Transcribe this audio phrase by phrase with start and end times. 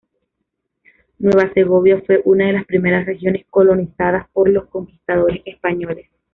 [1.19, 6.09] Nueva Segovia fue una de las primeras regiones colonizadas por los conquistadores españoles.